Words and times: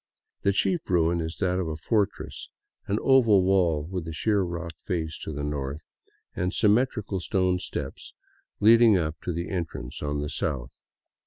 The 0.41 0.51
chief 0.51 0.89
ruin 0.89 1.21
is 1.21 1.35
that 1.35 1.59
of 1.59 1.67
a 1.67 1.75
fortress, 1.75 2.49
an 2.87 2.97
oval 3.03 3.43
wall 3.43 3.85
with 3.85 4.07
a 4.07 4.11
sheer 4.13 4.41
rock 4.41 4.71
face 4.83 5.15
to 5.19 5.31
the 5.31 5.43
north, 5.43 5.81
and 6.35 6.51
symmetrical 6.55 7.19
stone 7.19 7.59
steps 7.59 8.15
leading 8.59 8.97
up 8.97 9.21
to 9.21 9.31
the 9.31 9.49
entrance 9.51 10.01
on 10.01 10.19
the 10.21 10.29
south. 10.31 10.75